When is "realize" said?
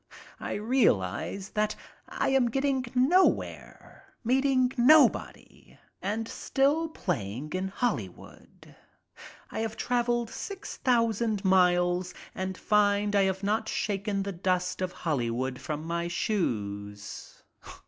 0.55-1.49